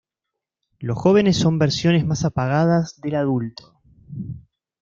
[0.79, 3.79] Los jóvenes son versiones más apagadas del adulto.